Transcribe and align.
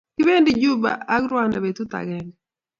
kipendi 0.17 0.51
juba 0.61 0.91
ak 1.15 1.21
rwanda 1.31 1.57
betut 1.63 1.91
ageng 1.99 2.29